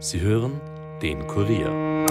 [0.00, 0.60] Sie hören
[1.02, 2.06] den Kurier.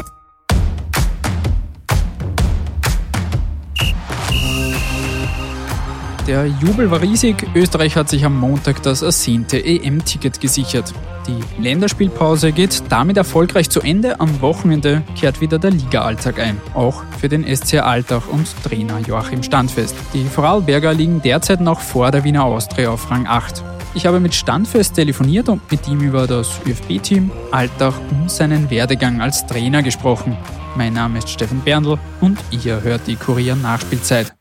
[6.27, 7.47] Der Jubel war riesig.
[7.55, 10.93] Österreich hat sich am Montag das ersehnte EM-Ticket gesichert.
[11.27, 14.19] Die Länderspielpause geht damit erfolgreich zu Ende.
[14.19, 16.59] Am Wochenende kehrt wieder der Liga-Alltag ein.
[16.73, 19.95] Auch für den SC Altach und Trainer Joachim Standfest.
[20.13, 23.63] Die Vorarlberger liegen derzeit noch vor der Wiener Austria auf Rang 8.
[23.93, 29.21] Ich habe mit Standfest telefoniert und mit ihm über das ÖFB-Team, Altach und seinen Werdegang
[29.21, 30.37] als Trainer gesprochen.
[30.75, 34.36] Mein Name ist Steffen Berndl und ihr hört die Kurier Nachspielzeit.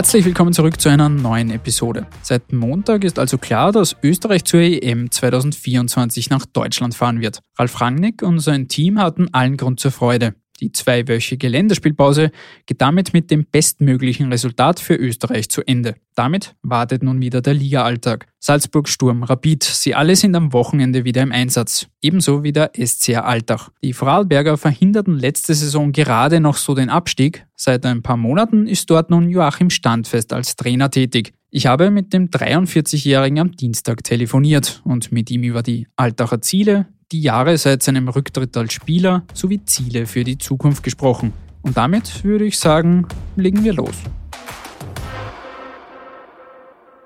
[0.00, 2.06] Herzlich willkommen zurück zu einer neuen Episode.
[2.22, 7.40] Seit Montag ist also klar, dass Österreich zur EM 2024 nach Deutschland fahren wird.
[7.58, 10.36] Ralf Rangnick und sein Team hatten allen Grund zur Freude.
[10.60, 12.30] Die zweiwöchige Länderspielpause
[12.66, 15.94] geht damit mit dem bestmöglichen Resultat für Österreich zu Ende.
[16.14, 18.26] Damit wartet nun wieder der Liga-Alltag.
[18.38, 21.86] Salzburg, Sturm, Rapid, sie alle sind am Wochenende wieder im Einsatz.
[22.02, 23.70] Ebenso wie der SCR Altach.
[23.82, 27.46] Die Vorarlberger verhinderten letzte Saison gerade noch so den Abstieg.
[27.56, 31.32] Seit ein paar Monaten ist dort nun Joachim Standfest als Trainer tätig.
[31.50, 36.86] Ich habe mit dem 43-Jährigen am Dienstag telefoniert und mit ihm über die Altacher Ziele,
[37.12, 41.32] die Jahre seit seinem Rücktritt als Spieler sowie Ziele für die Zukunft gesprochen.
[41.62, 44.02] Und damit würde ich sagen, legen wir los.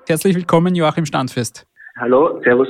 [0.07, 1.65] Herzlich willkommen, Joachim Standfest.
[1.97, 2.67] Hallo, Servus.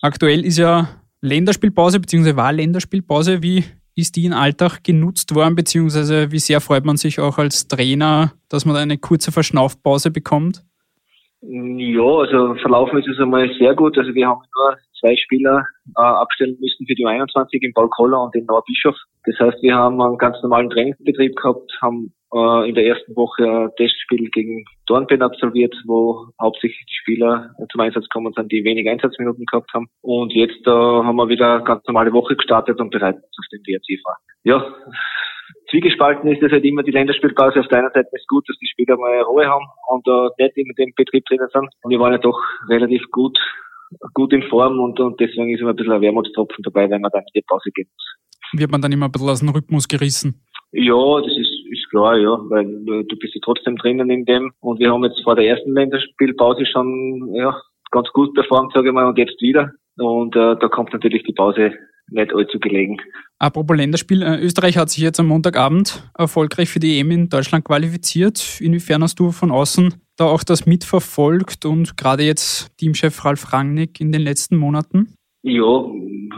[0.00, 0.88] Aktuell ist ja
[1.20, 2.36] Länderspielpause bzw.
[2.36, 3.42] war Länderspielpause.
[3.42, 3.64] Wie
[3.94, 8.32] ist die in Alltag genutzt worden, beziehungsweise wie sehr freut man sich auch als Trainer,
[8.48, 10.64] dass man eine kurze Verschnaufpause bekommt?
[11.44, 13.98] Ja, also verlaufen ist es einmal sehr gut.
[13.98, 18.22] Also wir haben nur zwei Spieler äh, abstellen müssen für die 21 in Paul Koller
[18.22, 18.94] und in Noah Bischof.
[19.24, 23.42] Das heißt, wir haben einen ganz normalen Trainingsbetrieb gehabt, haben äh, in der ersten Woche
[23.42, 28.88] ein Testspiel gegen Dornbirn absolviert, wo hauptsächlich die Spieler zum Einsatz kommen sind, die wenig
[28.88, 29.88] Einsatzminuten gehabt haben.
[30.00, 33.46] Und jetzt äh, haben wir wieder eine ganz normale Woche gestartet und bereiten uns auf
[33.50, 34.16] den WRC vor.
[34.44, 34.64] Ja,
[35.72, 37.60] Zwiegespalten ist es halt immer die Länderspielpause.
[37.60, 40.58] Auf der einen Seite ist gut, dass die Spieler mal Ruhe haben und äh, nicht
[40.58, 41.66] immer den Betrieb drinnen sind.
[41.82, 42.38] Und wir waren ja doch
[42.68, 43.38] relativ gut,
[44.12, 47.10] gut in Form und, und deswegen ist immer ein bisschen ein Wermutstropfen dabei, wenn man
[47.10, 48.60] dann in die Pause gehen muss.
[48.60, 50.44] Wird man dann immer ein bisschen aus dem Rhythmus gerissen?
[50.72, 54.52] Ja, das ist, ist klar, ja, weil äh, du bist ja trotzdem drinnen in dem.
[54.60, 57.58] Und wir haben jetzt vor der ersten Länderspielpause schon ja,
[57.90, 59.72] ganz gut performt, sage ich mal, und jetzt wieder.
[59.96, 61.72] Und äh, da kommt natürlich die Pause
[62.10, 62.98] nicht allzu gelegen.
[63.38, 67.64] Apropos Länderspiel, äh, Österreich hat sich jetzt am Montagabend erfolgreich für die EM in Deutschland
[67.64, 68.60] qualifiziert.
[68.60, 74.00] Inwiefern hast du von außen da auch das mitverfolgt und gerade jetzt Teamchef Ralf Rangnick
[74.00, 75.14] in den letzten Monaten?
[75.42, 75.84] Ja,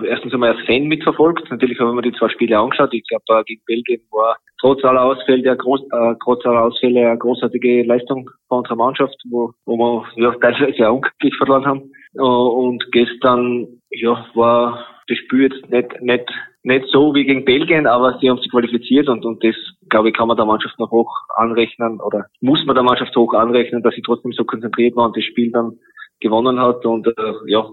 [0.09, 1.51] erstens einmal als Fan mitverfolgt.
[1.51, 2.95] Natürlich haben wir die zwei Spiele angeschaut.
[2.95, 7.19] Ich glaube, da gegen Belgien war trotz aller Ausfälle, groß, äh, trotz aller Ausfälle eine
[7.19, 11.93] großartige Leistung von unserer Mannschaft, wo, wo wir ja, teilweise auch unglücklich verloren haben.
[12.15, 16.25] Und gestern ja, war das Spiel jetzt nicht, nicht,
[16.63, 19.55] nicht so wie gegen Belgien, aber sie haben sich qualifiziert und, und das,
[19.89, 23.35] glaube ich, kann man der Mannschaft noch hoch anrechnen oder muss man der Mannschaft hoch
[23.35, 25.79] anrechnen, dass sie trotzdem so konzentriert war und das Spiel dann
[26.21, 27.13] gewonnen hat und äh,
[27.47, 27.69] ja,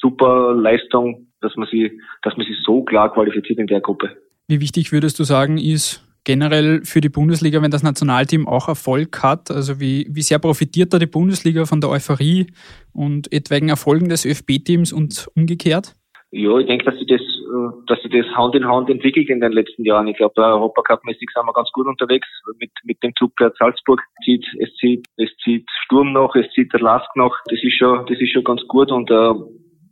[0.00, 4.10] super Leistung, dass man sie, dass man sie so klar qualifiziert in der Gruppe.
[4.48, 9.22] Wie wichtig würdest du sagen, ist generell für die Bundesliga, wenn das Nationalteam auch Erfolg
[9.22, 9.50] hat?
[9.50, 12.46] Also wie, wie sehr profitiert da die Bundesliga von der Euphorie
[12.92, 15.94] und etwaigen Erfolgen des ÖFB-Teams und umgekehrt?
[16.34, 19.42] Ja, ich denke, dass sie das, äh, dass sie das Hand in Hand entwickelt in
[19.42, 20.06] den letzten Jahren.
[20.06, 22.26] Ich glaube, Europacup-mäßig sind wir ganz gut unterwegs
[22.58, 24.00] mit, mit dem Zugpferd Salzburg.
[24.00, 27.36] Es zieht, es zieht, es zieht Sturm noch, es zieht der Lask noch.
[27.50, 29.34] Das ist schon, das ist schon ganz gut und äh,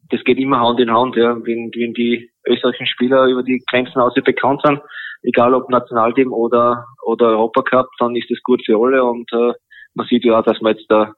[0.09, 1.37] das geht immer Hand in Hand, ja.
[1.45, 4.81] Wenn, wenn die österreichischen Spieler über die Grenzen aus bekannt sind,
[5.23, 9.53] egal ob Nationalteam oder, oder Europacup, dann ist das gut für alle und äh,
[9.93, 11.12] man sieht ja dass wir jetzt da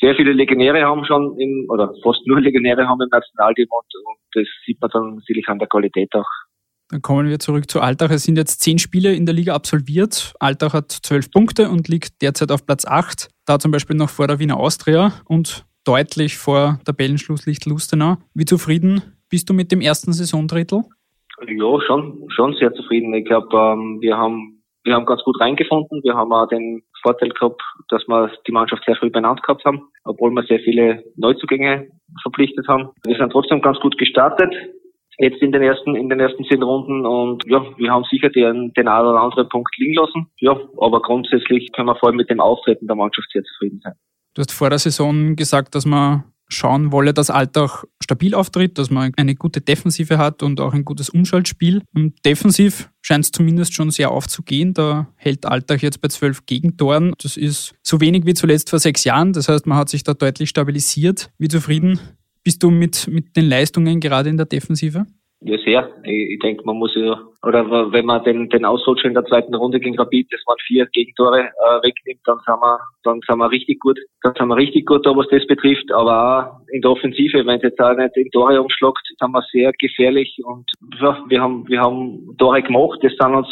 [0.00, 4.18] sehr viele Legionäre haben schon im, oder fast nur Legionäre haben im Nationalteam und, und
[4.34, 6.28] das sieht man dann sicherlich an der Qualität auch.
[6.90, 8.10] Dann kommen wir zurück zu Altach.
[8.10, 10.34] Es sind jetzt zehn Spiele in der Liga absolviert.
[10.40, 13.28] Altach hat zwölf Punkte und liegt derzeit auf Platz acht.
[13.46, 18.16] Da zum Beispiel noch vor der Wiener Austria und deutlich vor Tabellenschlusslicht Lustenau.
[18.34, 20.82] Wie zufrieden bist du mit dem ersten Saisondrittel?
[21.46, 23.14] Ja, schon, schon sehr zufrieden.
[23.14, 26.02] Ich glaube, ähm, wir haben wir haben ganz gut reingefunden.
[26.02, 29.88] Wir haben auch den Vorteil gehabt, dass wir die Mannschaft sehr früh benannt gehabt haben,
[30.04, 31.88] obwohl wir sehr viele Neuzugänge
[32.22, 32.90] verpflichtet haben.
[33.04, 34.52] Wir sind trotzdem ganz gut gestartet.
[35.18, 38.72] Jetzt in den ersten, in den ersten zehn Runden und ja, wir haben sicher den,
[38.72, 40.28] den einen oder anderen Punkt liegen lassen.
[40.38, 43.92] Ja, aber grundsätzlich können wir vor allem mit dem Auftreten der Mannschaft sehr zufrieden sein.
[44.34, 48.90] Du hast vor der Saison gesagt, dass man schauen wolle, dass Altach stabil auftritt, dass
[48.90, 51.82] man eine gute Defensive hat und auch ein gutes Umschaltspiel.
[51.94, 54.74] Und defensiv scheint es zumindest schon sehr aufzugehen.
[54.74, 57.14] Da hält Altach jetzt bei zwölf Gegentoren.
[57.22, 59.32] Das ist so wenig wie zuletzt vor sechs Jahren.
[59.32, 61.30] Das heißt, man hat sich da deutlich stabilisiert.
[61.38, 61.98] Wie zufrieden
[62.42, 65.06] bist du mit, mit den Leistungen gerade in der Defensive?
[65.42, 65.88] Ja, sehr.
[66.04, 69.54] Ich, ich denke, man muss ja, oder wenn man den, den Ausrutscher in der zweiten
[69.54, 73.50] Runde gegen Rapid, das waren vier Gegentore, äh, wegnimmt, dann sind wir, dann sind wir
[73.50, 73.98] richtig gut.
[74.22, 75.90] Dann sind wir richtig gut da, was das betrifft.
[75.92, 79.42] Aber auch in der Offensive, wenn es jetzt auch nicht in Tore umschlagt, sind wir
[79.50, 80.70] sehr gefährlich und
[81.00, 82.98] ja, wir haben, wir haben Tore gemacht.
[83.02, 83.48] Das sind uns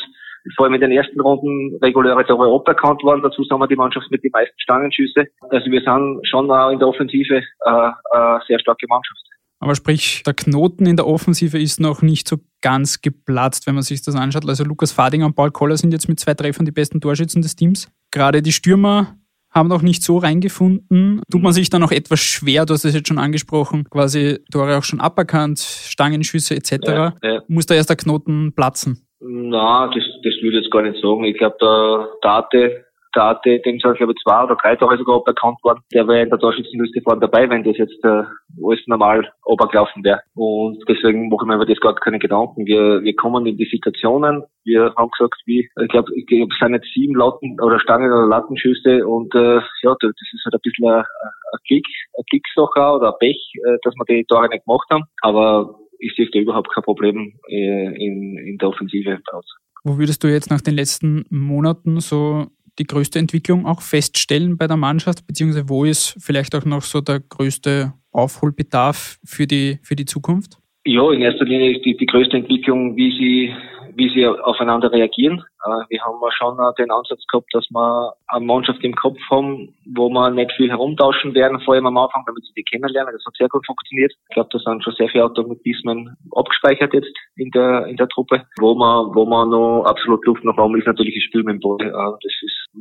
[0.57, 3.23] vor allem in den ersten Runden reguläre Tore aberkannt worden.
[3.23, 5.27] Dazu sind wir die Mannschaft mit den meisten Stangenschüsse.
[5.49, 9.25] Also wir sind schon auch in der Offensive äh, äh, sehr starke Mannschaft.
[9.61, 13.83] Aber sprich, der Knoten in der Offensive ist noch nicht so ganz geplatzt, wenn man
[13.83, 14.49] sich das anschaut.
[14.49, 17.57] Also Lukas Fadinger und Paul Koller sind jetzt mit zwei Treffern die besten Torschützen des
[17.57, 17.89] Teams.
[18.11, 19.17] Gerade die Stürmer
[19.51, 21.23] haben noch nicht so reingefunden.
[21.31, 24.77] Tut man sich da noch etwas schwer, du hast es jetzt schon angesprochen, quasi Tore
[24.77, 26.73] auch schon aberkannt, Stangenschüsse etc.
[26.87, 27.43] Ja, ja.
[27.49, 29.07] Muss da erst der Knoten platzen?
[29.21, 31.25] Na, das, das würde ich jetzt gar nicht sagen.
[31.25, 32.85] Ich glaube, der Date
[33.15, 35.81] Date, dem sind glaube ich zwei oder drei Tage sogar bekannt worden.
[35.93, 38.25] Der wäre in der Torschützenliste vorne dabei, wenn das jetzt äh,
[38.65, 40.21] alles normal obergelaufen wäre.
[40.35, 42.67] Und deswegen machen wir über das gar keine Gedanken.
[42.67, 44.45] Wir, wir kommen in die Situationen.
[44.65, 48.13] Wir haben gesagt, wie, ich glaube, ich glaub, es sind jetzt sieben Latten oder Stangen
[48.13, 51.87] oder Lattenschüsse und äh, ja, das ist halt ein bisschen ein, ein Klick,
[52.19, 55.05] ein Klicksache oder ein Pech, äh, dass wir die Tore nicht gemacht haben.
[55.23, 59.47] Aber ich sehe da überhaupt kein Problem äh, in, in der Offensive uns.
[59.85, 64.67] Wo würdest du jetzt nach den letzten Monaten so die größte Entwicklung auch feststellen bei
[64.67, 69.97] der Mannschaft, beziehungsweise wo ist vielleicht auch noch so der größte Aufholbedarf für die, für
[69.97, 70.59] die Zukunft?
[70.85, 73.55] Ja, in erster Linie ist die, die größte Entwicklung, wie sie
[73.99, 75.43] wie sie aufeinander reagieren.
[75.65, 80.09] Äh, wir haben schon den Ansatz gehabt, dass wir eine Mannschaft im Kopf haben, wo
[80.09, 83.13] wir nicht viel herumtauschen werden, vor allem am Anfang, damit sie die kennenlernen.
[83.13, 84.13] Das hat sehr gut funktioniert.
[84.29, 88.45] Ich glaube, da sind schon sehr viele Automatismen abgespeichert jetzt in der, in der Truppe.
[88.61, 91.61] Wo man, wo man noch absolut Luft nach oben ist natürlich das Spiel mit dem
[91.61, 91.81] Ball.
[91.81, 92.33] Äh, das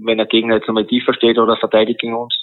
[0.04, 2.34] wenn der Gegner jetzt einmal tiefer steht oder verteidigt gegen uns,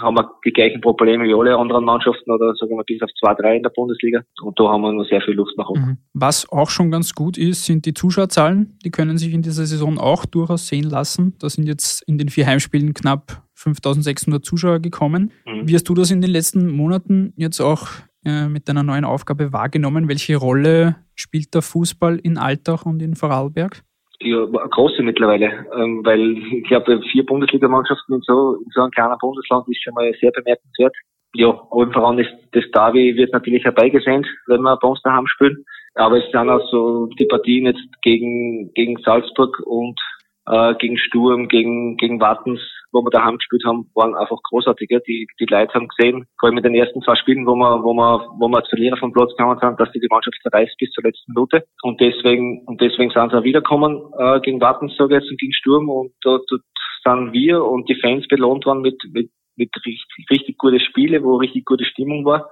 [0.00, 3.34] haben wir die gleichen Probleme wie alle anderen Mannschaften oder sagen wir bis auf zwei,
[3.34, 4.22] drei in der Bundesliga.
[4.42, 5.80] Und da haben wir noch sehr viel Luft nach oben.
[5.80, 5.98] Mhm.
[6.14, 8.78] Was auch schon ganz gut ist, sind die Zuschauerzahlen.
[8.84, 11.34] Die können sich in dieser Saison auch durchaus sehen lassen.
[11.40, 15.32] Da sind jetzt in den vier Heimspielen knapp 5600 Zuschauer gekommen.
[15.44, 15.68] Mhm.
[15.68, 17.88] Wie hast du das in den letzten Monaten jetzt auch
[18.24, 20.08] äh, mit deiner neuen Aufgabe wahrgenommen?
[20.08, 23.82] Welche Rolle spielt der Fußball in Altach und in Vorarlberg?
[24.20, 29.18] Ja, große mittlerweile, ähm, weil ich glaube, vier Bundesligamannschaften und so in so einem kleinen
[29.20, 30.96] Bundesland ist schon mal sehr bemerkenswert.
[31.34, 35.64] Ja, allen voran ist das Derby wird natürlich herbeigesehnt, wenn wir bei uns daheim spielen.
[35.94, 39.98] Aber es sind auch so die Partien jetzt gegen, gegen Salzburg und
[40.46, 42.60] äh, gegen Sturm, gegen, gegen Wattens,
[42.92, 44.88] wo wir daheim gespielt haben, waren einfach großartig.
[45.06, 47.92] Die, die Leute haben gesehen, vor allem in den ersten zwei Spielen, wo wir, wo
[47.94, 50.90] wir, wo wir als Verlierer vom Platz gekommen sind, dass die die Mannschaft zerreißt bis
[50.90, 51.64] zur letzten Minute.
[51.82, 55.40] Und deswegen, und deswegen sind sie auch wiederkommen, äh, gegen Wattens, sage ich jetzt, und
[55.40, 55.88] gegen Sturm.
[55.88, 56.62] Und dort, dort
[57.04, 61.36] sind wir und die Fans belohnt worden mit, mit, mit richtig, richtig gute Spiele, wo
[61.36, 62.50] richtig gute Stimmung war.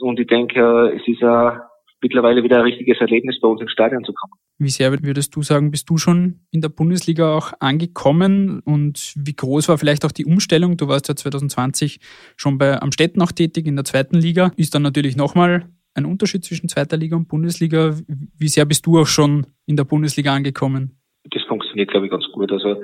[0.00, 1.60] Und ich denke, äh, es ist ein,
[2.04, 4.34] mittlerweile wieder ein richtiges Erlebnis, bei uns ins Stadion zu kommen.
[4.58, 9.34] Wie sehr würdest du sagen, bist du schon in der Bundesliga auch angekommen und wie
[9.34, 10.76] groß war vielleicht auch die Umstellung?
[10.76, 11.98] Du warst ja 2020
[12.36, 14.52] schon bei Amstetten auch tätig in der zweiten Liga.
[14.56, 17.96] Ist dann natürlich nochmal ein Unterschied zwischen zweiter Liga und Bundesliga.
[18.06, 21.00] Wie sehr bist du auch schon in der Bundesliga angekommen?
[21.30, 22.52] Das funktioniert, glaube ich, ganz gut.
[22.52, 22.82] Also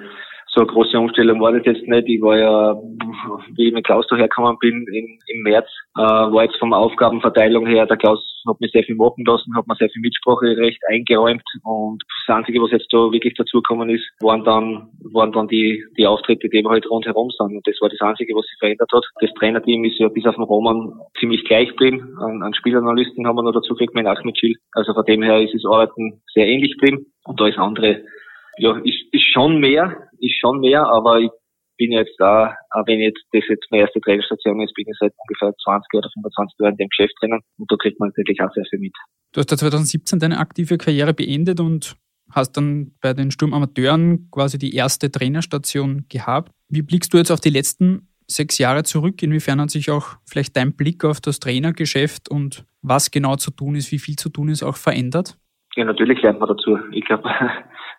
[0.53, 2.09] so eine große Umstellung war das jetzt nicht.
[2.09, 2.75] Ich war ja,
[3.55, 7.87] wie ich mit Klaus dahergekommen bin, im, im März, äh, war jetzt vom Aufgabenverteilung her,
[7.87, 12.03] der Klaus hat mir sehr viel machen lassen, hat mir sehr viel Mitspracherecht eingeräumt und
[12.27, 16.49] das Einzige, was jetzt da wirklich dazugekommen ist, waren dann, waren dann die, die Auftritte,
[16.49, 17.57] die wir halt rundherum sind.
[17.57, 19.05] Und das war das Einzige, was sich verändert hat.
[19.21, 22.17] Das Trainerteam ist ja bis auf den Roman ziemlich gleich geblieben.
[22.19, 24.57] An, an Spielanalysten haben wir noch dazu gekriegt mit Ahmed Schill.
[24.73, 27.07] Also von dem her ist das Arbeiten sehr ähnlich geblieben.
[27.25, 28.03] Und da ist andere
[28.61, 31.31] ja, ist, ist schon mehr, ist schon mehr, aber ich
[31.79, 35.55] bin jetzt da, wenn jetzt das jetzt meine erste Trainerstation ist, bin ich seit ungefähr
[35.65, 38.65] 20 oder 25 Jahren in dem Geschäft drinnen und da kriegt man natürlich auch sehr
[38.69, 38.93] viel mit.
[39.33, 41.97] Du hast ja 2017 deine aktive Karriere beendet und
[42.31, 46.53] hast dann bei den Sturmamateuren quasi die erste Trainerstation gehabt.
[46.69, 49.23] Wie blickst du jetzt auf die letzten sechs Jahre zurück?
[49.23, 53.75] Inwiefern hat sich auch vielleicht dein Blick auf das Trainergeschäft und was genau zu tun
[53.75, 55.39] ist, wie viel zu tun ist, auch verändert?
[55.77, 56.79] Ja, natürlich lernt man dazu.
[56.93, 57.25] Ich glaube,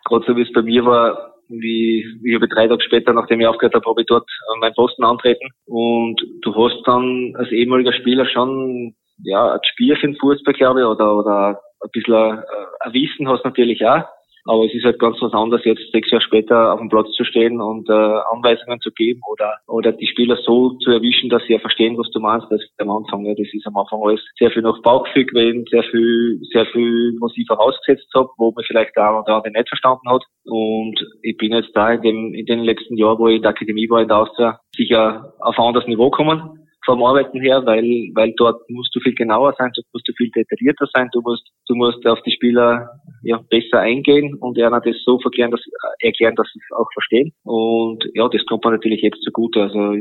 [0.04, 3.46] gerade so wie es bei mir war, wie, ich habe drei Tage später, nachdem ich
[3.46, 4.28] aufgehört habe, habe ich dort
[4.58, 5.50] meinen Posten antreten.
[5.66, 8.94] Und du hast dann als ehemaliger Spieler schon
[9.24, 12.42] ja, ein Spiel für den Fußball, glaube ich, oder, oder ein bisschen ein,
[12.80, 14.04] ein Wissen hast natürlich auch.
[14.44, 17.24] Aber es ist halt ganz was anderes, jetzt sechs Jahre später auf dem Platz zu
[17.24, 21.52] stehen und äh, Anweisungen zu geben oder oder die Spieler so zu erwischen, dass sie
[21.52, 22.46] ja verstehen, was du meinst.
[22.50, 23.24] Das ist am Anfang.
[23.24, 27.16] Ja, das ist am Anfang alles sehr viel nach Bauchgefühl gewesen, sehr viel, sehr viel,
[27.20, 30.24] was ich vorausgesetzt habe, wo man vielleicht der oder andere nicht verstanden hat.
[30.44, 33.52] Und ich bin jetzt da in, dem, in den letzten Jahren, wo ich in der
[33.52, 38.10] Akademie war in der Austria, sicher auf ein anderes Niveau kommen vom Arbeiten her, weil,
[38.14, 41.48] weil dort musst du viel genauer sein, dort musst du viel detaillierter sein, du musst,
[41.68, 42.88] du musst auf die Spieler
[43.22, 45.60] ja, besser eingehen und ihnen das so erklären, dass,
[46.00, 47.32] erklären, dass sie es auch verstehen.
[47.44, 49.62] Und ja, das kommt mir natürlich jetzt zugute.
[49.62, 49.94] Also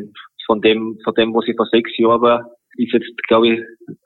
[0.45, 3.59] von dem, von dem, was ich vor sechs Jahren war, ist jetzt, glaube ich,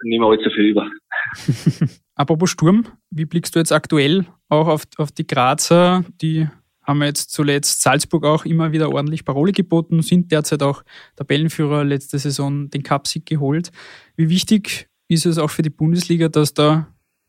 [0.04, 0.90] nicht mehr allzu viel über.
[2.16, 6.48] Apropos Sturm, wie blickst du jetzt aktuell auch auf, auf die Grazer, die
[6.82, 10.84] haben jetzt zuletzt Salzburg auch immer wieder ordentlich Parole geboten, sind derzeit auch
[11.16, 13.72] Tabellenführer letzte Saison den Cupsieg geholt.
[14.16, 16.88] Wie wichtig ist es auch für die Bundesliga, dass da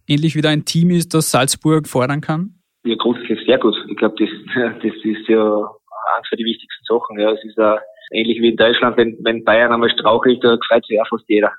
[0.09, 2.55] endlich wieder ein Team ist, das Salzburg fordern kann?
[2.85, 3.75] Ja, grundsätzlich sehr gut.
[3.89, 4.29] Ich glaube, das,
[4.83, 5.41] das ist ja
[6.15, 7.19] eines der wichtigsten Sachen.
[7.19, 7.79] Ja, es ist ja
[8.13, 11.53] ähnlich wie in Deutschland, wenn, wenn Bayern einmal strauchelt, da freut sich auch fast jeder.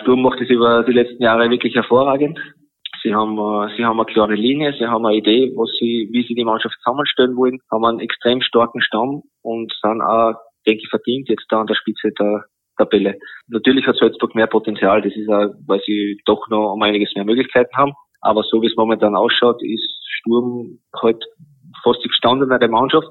[0.00, 2.38] Sturm macht es über die letzten Jahre wirklich hervorragend.
[3.02, 6.22] Sie haben, äh, sie haben eine klare Linie, sie haben eine Idee, was sie, wie
[6.26, 10.34] sie die Mannschaft zusammenstellen wollen, haben einen extrem starken Stamm und sind auch,
[10.66, 12.44] denke ich, verdient jetzt da an der Spitze der
[12.84, 13.18] Tabelle.
[13.48, 17.24] Natürlich hat Salzburg mehr Potenzial, das ist auch, weil sie doch noch um einiges mehr
[17.24, 17.92] Möglichkeiten haben.
[18.20, 21.22] Aber so wie es momentan ausschaut, ist Sturm halt
[21.82, 23.08] fast die gestandenere Mannschaft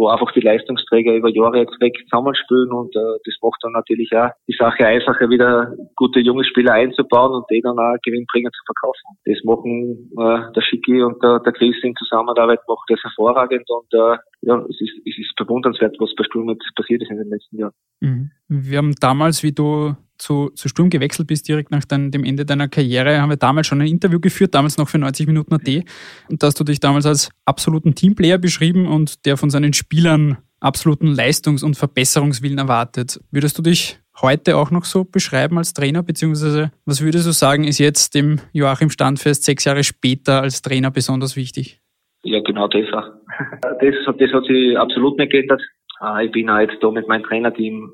[0.00, 4.10] wo einfach die Leistungsträger über Jahre jetzt weg zusammenspielen und äh, das macht dann natürlich
[4.16, 8.62] auch die Sache einfacher, wieder gute junge Spieler einzubauen und die dann auch gewinnbringend zu
[8.64, 9.20] verkaufen.
[9.26, 13.92] Das machen äh, der Schicki und der, der Chris in Zusammenarbeit macht das hervorragend und
[13.92, 17.58] äh, ja, es ist, es ist bewundernswert, was bei Sturm passiert ist in den letzten
[17.58, 17.74] Jahren.
[18.00, 18.30] Mhm.
[18.48, 22.44] Wir haben damals, wie du zu, zu Sturm gewechselt bist, direkt nach dein, dem Ende
[22.44, 25.68] deiner Karriere, haben wir damals schon ein Interview geführt, damals noch für 90 Minuten AT.
[26.28, 30.38] Und da hast du dich damals als absoluten Teamplayer beschrieben und der von seinen Spielern
[30.60, 33.20] absoluten Leistungs- und Verbesserungswillen erwartet.
[33.30, 37.64] Würdest du dich heute auch noch so beschreiben als Trainer, beziehungsweise was würdest du sagen,
[37.64, 41.80] ist jetzt dem Joachim Standfest sechs Jahre später als Trainer besonders wichtig?
[42.22, 43.10] Ja, genau das auch.
[43.80, 45.62] Das, das hat sich absolut nicht geändert.
[46.00, 47.90] Ah, ich bin auch jetzt da mit meinem Trainerteam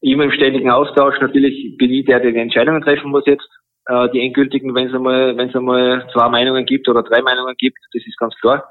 [0.00, 1.20] immer im ständigen Austausch.
[1.20, 3.48] Natürlich bin ich der, der die Entscheidungen treffen muss jetzt.
[3.86, 7.54] Äh, die endgültigen, wenn es einmal, wenn es einmal zwei Meinungen gibt oder drei Meinungen
[7.58, 8.64] gibt, das ist ganz klar.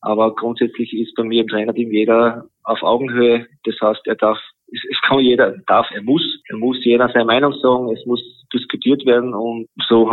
[0.00, 3.46] Aber grundsätzlich ist bei mir im Trainerteam jeder auf Augenhöhe.
[3.64, 4.38] Das heißt, er darf,
[4.70, 8.20] es kann jeder, darf, er muss, er muss jeder seine Meinung sagen, es muss
[8.52, 10.10] diskutiert werden und so,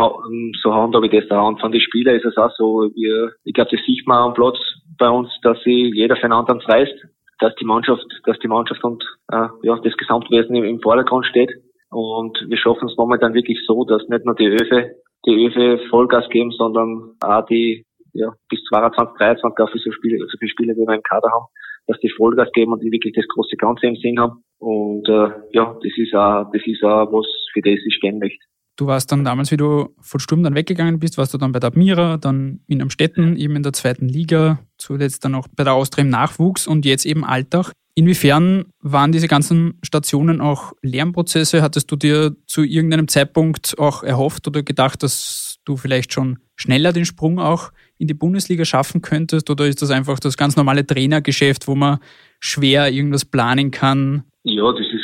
[0.62, 1.42] so handhabe ich das da.
[1.42, 4.34] Und von den Spielern ist es auch so, wir, ich glaube, das sieht man am
[4.34, 4.56] Platz
[4.98, 7.04] bei uns, dass sich jeder für einen anderen reißt
[7.42, 11.50] dass die Mannschaft, dass die Mannschaft und äh, ja, das Gesamtwesen im, im Vordergrund steht.
[11.90, 14.92] Und wir schaffen es momentan wirklich so, dass nicht nur die Öfe,
[15.26, 20.18] die Öfe Vollgas geben, sondern auch die ja, bis 22, 23 auch für so Spiele,
[20.18, 21.46] so viele Spiele, wie wir im Kader haben,
[21.88, 24.44] dass die Vollgas geben und die wirklich das große Ganze im Sinn haben.
[24.58, 28.44] Und äh, ja, das ist auch, das ist auch was, für das ich stehen möchte.
[28.76, 31.60] Du warst dann damals, wie du von Sturm dann weggegangen bist, warst du dann bei
[31.60, 35.74] der Admira, dann in Amstetten, eben in der zweiten Liga, zuletzt dann auch bei der
[35.74, 37.72] Austria im Nachwuchs und jetzt eben Alltag.
[37.94, 41.60] Inwiefern waren diese ganzen Stationen auch Lernprozesse?
[41.60, 46.94] Hattest du dir zu irgendeinem Zeitpunkt auch erhofft oder gedacht, dass du vielleicht schon schneller
[46.94, 49.50] den Sprung auch in die Bundesliga schaffen könntest?
[49.50, 51.98] Oder ist das einfach das ganz normale Trainergeschäft, wo man
[52.40, 54.24] schwer irgendwas planen kann?
[54.44, 55.01] Ja, das ist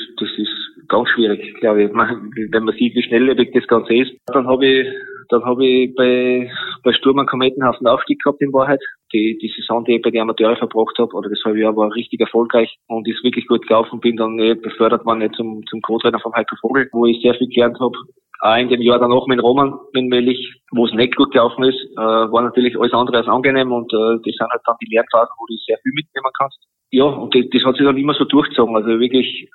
[0.89, 1.91] ganz schwierig, glaube ich.
[1.91, 4.13] Wenn man sieht, wie schnelllebig das Ganze ist.
[4.27, 4.89] Dann habe ich,
[5.29, 6.51] dann habe ich bei,
[6.83, 8.81] bei Sturm einen Kometenhaften Aufstieg gehabt in Wahrheit.
[9.13, 11.95] Die, die Saison, die ich bei den Amateure verbracht habe, oder das halbe Jahr war
[11.95, 14.01] richtig erfolgreich und ist wirklich gut gelaufen.
[14.01, 17.49] Bin dann eh befördert worden zum, zum Co-Trainer vom Heiko Vogel, wo ich sehr viel
[17.49, 17.97] gelernt habe.
[18.41, 21.81] Auch in dem Jahr danach mit Roman, mit Melich, wo es nicht gut gelaufen ist,
[21.97, 25.35] äh, war natürlich alles andere als angenehm und äh, das sind halt dann die Lernphasen,
[25.39, 26.59] wo du sehr viel mitnehmen kannst.
[26.91, 28.77] Ja, und das, das hat sich dann immer so durchgezogen.
[28.77, 29.51] Also wirklich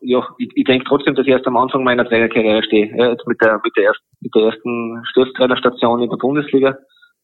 [0.00, 2.94] ja, ich, ich denke trotzdem, dass ich erst am Anfang meiner Trainerkarriere stehe.
[2.96, 6.76] Ja, jetzt mit der, mit der ersten, mit der ersten Sturmtrainerstation in der Bundesliga.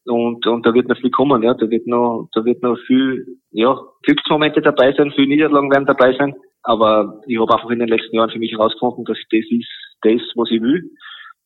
[0.07, 1.55] Und, und da wird noch viel kommen, ja.
[1.55, 6.15] Da wird noch, da wird noch viel, ja, Glücksmomente dabei sein, viel Niederlagen werden dabei
[6.19, 6.35] sein.
[6.63, 9.69] Aber ich habe einfach in den letzten Jahren für mich herausgefunden, dass das ist
[10.03, 10.91] das, was ich will.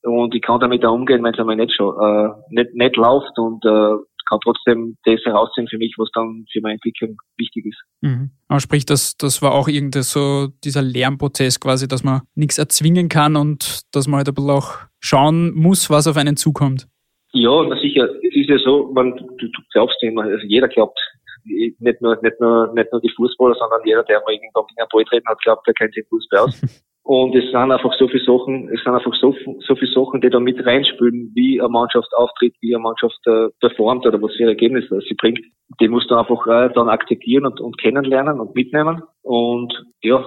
[0.02, 3.36] Und ich kann damit auch umgehen, wenn es einmal nicht schon, äh, nicht, nicht läuft
[3.38, 3.96] und, äh,
[4.28, 7.82] kann trotzdem das herausziehen für mich, was dann für meine Entwicklung wichtig ist.
[8.00, 8.30] Mhm.
[8.48, 13.08] Aber sprich, das, das war auch irgendwie so dieser Lernprozess quasi, dass man nichts erzwingen
[13.08, 16.86] kann und dass man halt ein bisschen auch schauen muss, was auf einen zukommt.
[17.32, 18.08] Ja, na sicher.
[18.22, 20.98] Es ist ja so, man, du, du glaubst immer, also jeder glaubt,
[21.44, 24.88] nicht nur, nicht nur, nicht nur die Fußballer, sondern jeder, der mal irgendwann gegen einen
[24.90, 26.60] Ball treten hat, glaubt, der kennt sich Fußball aus.
[27.08, 29.34] Und es sind einfach so viele Sachen, es sind einfach so,
[29.66, 33.48] so viele Sachen, die da mit reinspülen, wie eine Mannschaft auftritt, wie eine Mannschaft äh,
[33.60, 35.40] performt oder was für Ergebnisse sie bringt.
[35.80, 39.02] Die muss du einfach äh, dann akzeptieren und, und kennenlernen und mitnehmen.
[39.22, 39.72] Und
[40.02, 40.18] ja,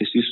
[0.00, 0.28] das ist,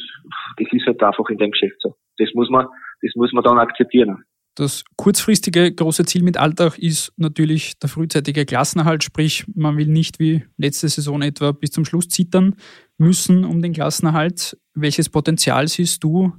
[0.59, 1.95] das ist halt einfach in dem Geschäft so.
[2.19, 2.67] Das muss man,
[3.01, 4.25] das muss man dann akzeptieren.
[4.55, 10.19] Das kurzfristige große Ziel mit Alltag ist natürlich der frühzeitige Klassenerhalt, sprich man will nicht
[10.19, 12.57] wie letzte Saison etwa bis zum Schluss zittern
[12.99, 14.59] müssen um den Klassenerhalt.
[14.75, 16.33] Welches Potenzial siehst du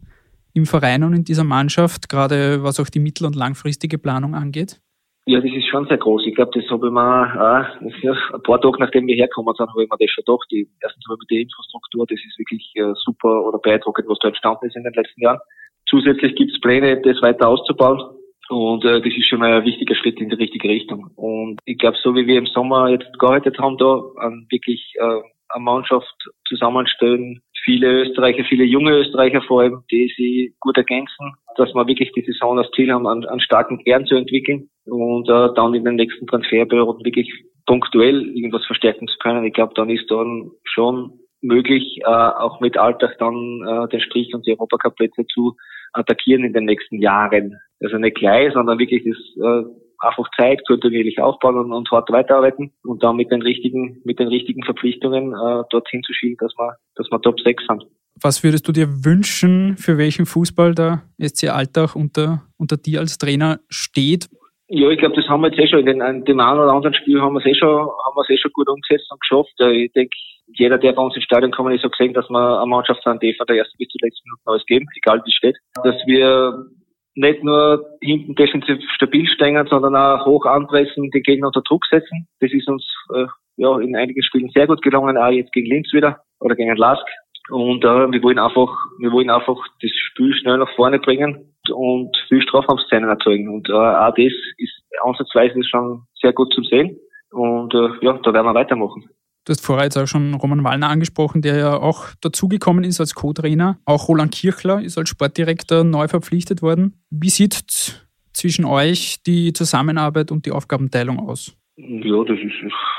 [0.54, 4.80] im Verein und in dieser Mannschaft, gerade was auch die mittel- und langfristige Planung angeht?
[5.26, 6.26] Ja, das ist schon sehr groß.
[6.28, 9.84] Ich glaube, das habe ich mir äh, ein paar Tage nachdem wir hergekommen sind, habe
[9.84, 10.48] ich mir das schon gedacht.
[10.52, 14.28] Die, erstens habe ich die Infrastruktur, das ist wirklich äh, super oder beeindruckend, was da
[14.28, 15.40] entstanden ist in den letzten Jahren.
[15.88, 18.02] Zusätzlich gibt es Pläne, das weiter auszubauen.
[18.50, 21.10] Und äh, das ist schon mal ein wichtiger Schritt in die richtige Richtung.
[21.16, 25.22] Und ich glaube, so wie wir im Sommer jetzt gearbeitet haben, da an wirklich äh,
[25.54, 26.16] eine Mannschaft
[26.48, 32.12] zusammenstellen, viele Österreicher, viele junge Österreicher vor allem, die sie gut ergänzen, dass wir wirklich
[32.14, 35.96] die Saison das Ziel haben, einen starken Kern zu entwickeln und äh, dann in den
[35.96, 37.32] nächsten Transferperioden wirklich
[37.66, 39.46] punktuell irgendwas verstärken zu können.
[39.46, 44.34] Ich glaube, dann ist dann schon möglich, äh, auch mit Alltag dann äh, den Strich
[44.34, 45.56] und die Europacup-Plätze zu
[45.94, 47.60] attackieren in den nächsten Jahren.
[47.82, 49.66] Also nicht gleich, sondern wirklich das äh,
[50.04, 54.28] einfach Zeit, kontinuierlich aufbauen und, und hart weiterarbeiten und dann mit den richtigen, mit den
[54.28, 57.86] richtigen Verpflichtungen äh, dorthin zu schielen, dass wir, dass wir Top 6 sind.
[58.22, 63.18] Was würdest du dir wünschen, für welchen Fußball der SC Alltag unter, unter dir als
[63.18, 64.30] Trainer steht?
[64.68, 66.96] Ja, ich glaube, das haben wir jetzt eh schon in den, dem einen oder anderen
[66.96, 69.54] Spiel haben wir es eh schon, haben wir es eh schon gut umgesetzt und geschafft.
[69.60, 70.16] Ich denke,
[70.48, 73.22] jeder, der bei uns ins Stadion kommt, ist so gesehen, dass wir eine Mannschaft sind,
[73.22, 75.58] die von der ersten bis zur letzten Minute alles geben, egal wie es steht.
[75.84, 76.66] Dass wir
[77.16, 82.28] nicht nur hinten defensiv stabil stehen, sondern auch hoch anpressen, den Gegner unter Druck setzen.
[82.40, 83.26] Das ist uns äh,
[83.58, 87.06] ja in einigen Spielen sehr gut gelungen, auch jetzt gegen Linz wieder oder gegen Lask.
[87.50, 92.16] Und äh, wir wollen einfach, wir wollen einfach das Spiel schnell nach vorne bringen und
[92.30, 93.50] viel Strafraumszenen erzeugen.
[93.50, 96.98] Und äh, auch das ist ansatzweise schon sehr gut zu sehen.
[97.32, 99.10] Und äh, ja, da werden wir weitermachen.
[99.46, 103.14] Du hast vorher jetzt auch schon Roman Wallner angesprochen, der ja auch dazugekommen ist als
[103.14, 103.78] Co-Trainer.
[103.86, 106.94] Auch Roland Kirchler ist als Sportdirektor neu verpflichtet worden.
[107.10, 111.58] Wie sieht zwischen euch die Zusammenarbeit und die Aufgabenteilung aus?
[111.76, 112.54] Ja, das ist,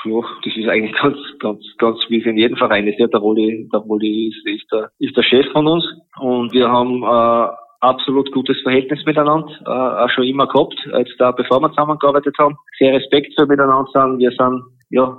[0.05, 2.99] ja, das ist eigentlich ganz, ganz, ganz wie es in jedem Verein ist.
[2.99, 5.85] Ja, der Roli, der Roli ist, ist, der, ist der Chef von uns
[6.19, 11.31] und wir haben äh, absolut gutes Verhältnis miteinander, äh, auch schon immer gehabt, jetzt da,
[11.31, 12.57] bevor wir zusammengearbeitet haben.
[12.79, 14.19] Sehr respektvoll miteinander sind.
[14.19, 15.17] Wir sind, ja,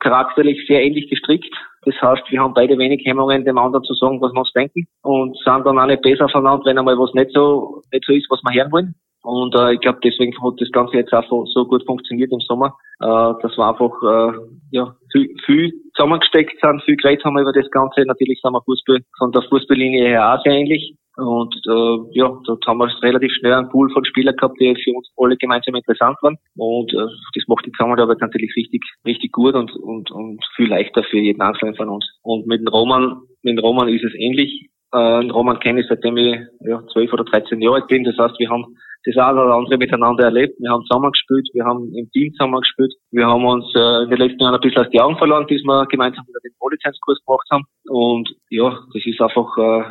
[0.00, 1.54] charakterlich sehr ähnlich gestrickt.
[1.84, 4.86] Das heißt, wir haben beide wenig Hemmungen, dem anderen zu sagen, was wir uns denken
[5.02, 8.30] und sind dann auch nicht besser voneinander, wenn einmal was nicht so, nicht so ist,
[8.30, 8.94] was wir hören wollen.
[9.24, 12.76] Und äh, ich glaube, deswegen hat das Ganze jetzt auch so gut funktioniert im Sommer,
[13.00, 14.38] äh, dass wir einfach äh,
[14.70, 18.02] ja, viel, viel zusammengesteckt sind, viel geredet haben über das Ganze.
[18.04, 20.94] Natürlich sind wir Fußball von der Fußballlinie her auch sehr ähnlich.
[21.16, 24.92] Und äh, ja, dort haben wir relativ schnell einen Pool von Spielern gehabt, die für
[24.92, 26.36] uns alle gemeinsam interessant waren.
[26.56, 31.04] Und äh, das macht die Zusammenarbeit natürlich richtig, richtig gut und, und, und viel leichter
[31.04, 32.04] für jeden Einzelnen von uns.
[32.22, 34.68] Und mit dem Roman, mit dem Roman ist es ähnlich.
[34.92, 38.02] Äh, den Roman kenne ich seitdem ich ja, 12 oder 13 Jahre alt bin.
[38.02, 40.58] Das heißt, wir haben das eine oder andere miteinander erlebt.
[40.58, 42.92] Wir haben zusammengespielt, wir haben im Team zusammengespielt.
[43.12, 45.62] Wir haben uns äh, in den letzten Jahren ein bisschen aus die Augen verloren, bis
[45.62, 47.64] wir gemeinsam wieder den Polizeiskurs gemacht haben.
[47.86, 49.84] Und ja, das ist einfach äh,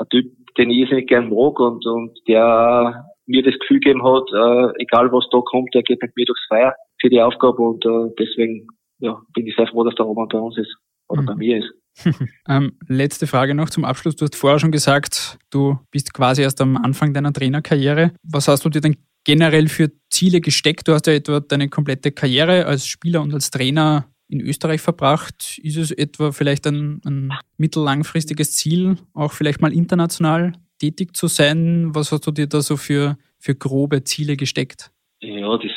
[0.00, 4.24] ein Typ, den ich irrsinnig gern mag und, und der mir das Gefühl gegeben hat,
[4.32, 7.84] äh, egal was da kommt, der geht mit mir durchs Feuer für die Aufgabe und
[7.84, 8.66] äh, deswegen
[8.98, 10.74] ja, bin ich sehr froh, dass der Roman bei uns ist
[11.08, 11.26] oder mhm.
[11.26, 11.72] bei mir ist.
[12.48, 14.16] ähm, letzte Frage noch zum Abschluss.
[14.16, 18.12] Du hast vorher schon gesagt, du bist quasi erst am Anfang deiner Trainerkarriere.
[18.22, 20.88] Was hast du dir denn generell für Ziele gesteckt?
[20.88, 25.58] Du hast ja etwa deine komplette Karriere als Spieler und als Trainer in Österreich verbracht.
[25.62, 31.90] Ist es etwa vielleicht ein, ein mittellangfristiges Ziel, auch vielleicht mal international tätig zu sein?
[31.94, 34.90] Was hast du dir da so für, für grobe Ziele gesteckt?
[35.22, 35.70] Ja, das,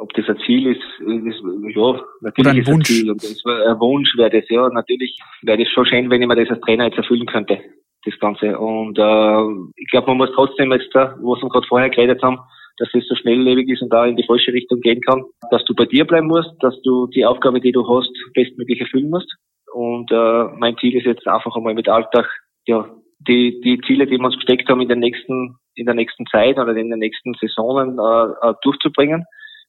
[0.00, 1.42] ob das ein Ziel ist, ist
[1.74, 2.90] ja, natürlich Oder ein ist Wunsch.
[2.90, 3.10] ein Ziel.
[3.10, 6.36] Und das, ein Wunsch wäre das, ja, natürlich wäre das schon schön, wenn ich mir
[6.36, 7.58] das als Trainer jetzt erfüllen könnte,
[8.04, 8.56] das Ganze.
[8.56, 12.38] Und äh, ich glaube, man muss trotzdem jetzt, da, was wir gerade vorher geredet haben,
[12.78, 15.74] dass es so schnelllebig ist und da in die falsche Richtung gehen kann, dass du
[15.74, 19.32] bei dir bleiben musst, dass du die Aufgabe, die du hast, bestmöglich erfüllen musst.
[19.72, 22.26] Und äh, mein Ziel ist jetzt einfach einmal mit Alltag,
[22.66, 22.88] ja,
[23.20, 26.58] die, die Ziele, die wir uns gesteckt haben, in den nächsten, in der nächsten Zeit
[26.58, 29.24] oder in den nächsten Saisonen äh, äh durchzubringen.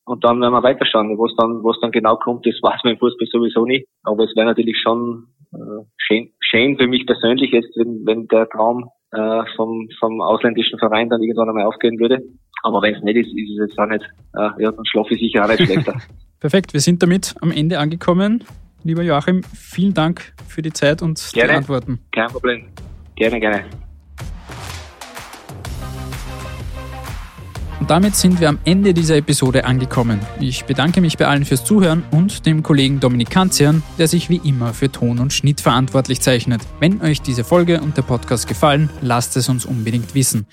[0.05, 1.17] Und dann werden wir weiterschauen.
[1.17, 3.87] Was dann, was dann genau kommt, das weiß man im Fußball sowieso nicht.
[4.03, 8.47] Aber es wäre natürlich schon äh, schön, schön für mich persönlich jetzt, wenn, wenn der
[8.49, 12.21] Traum äh, vom, vom ausländischen Verein dann irgendwann einmal aufgehen würde.
[12.63, 14.03] Aber wenn es nicht ist, ist es jetzt auch nicht.
[14.33, 15.99] Äh, ja, dann schlafe ich sicher auch nicht schlechter.
[16.39, 18.43] Perfekt, wir sind damit am Ende angekommen.
[18.83, 21.49] Lieber Joachim, vielen Dank für die Zeit und gerne.
[21.49, 21.99] die Antworten.
[22.11, 22.65] Kein Problem.
[23.15, 23.65] Gerne, gerne.
[27.79, 30.19] Und damit sind wir am Ende dieser Episode angekommen.
[30.39, 34.41] Ich bedanke mich bei allen fürs Zuhören und dem Kollegen Dominik Kanzian, der sich wie
[34.43, 36.61] immer für Ton und Schnitt verantwortlich zeichnet.
[36.79, 40.47] Wenn euch diese Folge und der Podcast gefallen, lasst es uns unbedingt wissen.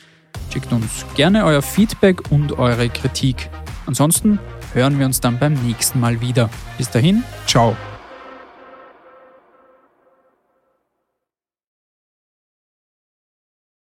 [0.53, 3.51] Schickt uns gerne euer Feedback und eure Kritik.
[3.87, 4.39] Ansonsten
[4.73, 6.49] hören wir uns dann beim nächsten Mal wieder.
[6.79, 7.77] Bis dahin, ciao.